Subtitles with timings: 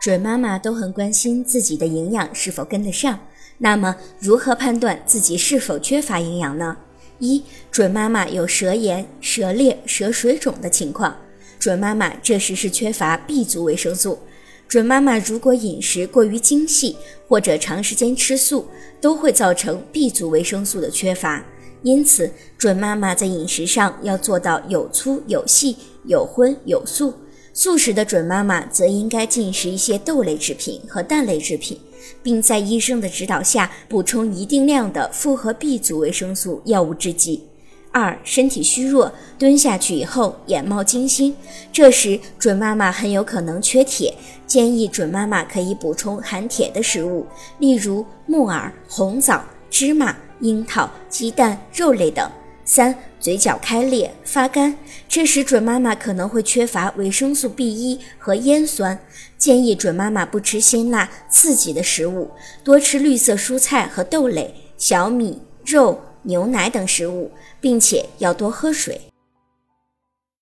[0.00, 3.18] 准妈妈都很关心自己的营养是否跟得上。
[3.58, 6.76] 那么，如何判断自己是否缺乏营养呢？
[7.18, 7.42] 一、
[7.72, 11.16] 准妈妈有舌炎、舌裂、舌水肿的情况，
[11.58, 14.20] 准妈妈这时是缺乏 B 族维生素。
[14.68, 16.96] 准妈妈如果饮食过于精细
[17.26, 18.68] 或者长时间吃素，
[19.00, 21.44] 都会造成 B 族维生素的缺乏。
[21.82, 27.14] 因此，准妈妈在饮食上要做到有粗有细、有荤有素。
[27.58, 31.76] 素食的准妈妈则应该进食一些豆类制品和蛋类制品，
[32.22, 37.42] 并在医生的指导下补充一定量的复合 B 族维生素药物制剂。
[37.90, 41.34] 二、身体虚弱，蹲下去以后眼冒金星，
[41.72, 44.14] 这时准妈妈很有可能缺铁，
[44.46, 47.26] 建议准妈妈可以补充含铁的食物，
[47.58, 52.30] 例如木耳、红枣、芝麻、樱桃、鸡蛋、肉类等。
[52.70, 54.76] 三、嘴角开裂、发干，
[55.08, 58.98] 这时准妈妈可能会缺乏维生素 B 一和烟酸，
[59.38, 62.30] 建议准妈妈不吃辛辣刺激的食物，
[62.62, 69.00] 多吃绿色蔬菜和豆类、小米、肉、牛奶等食物，并且要多喝水。